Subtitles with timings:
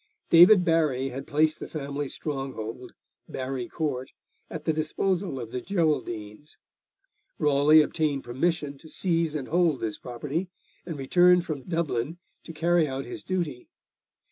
[0.31, 2.93] David Barry had placed the family stronghold,
[3.29, 4.13] Barry Court,
[4.49, 6.57] at the disposal of the Geraldines.
[7.37, 10.49] Raleigh obtained permission to seize and hold this property,
[10.87, 13.69] and returned from Dublin to carry out his duty.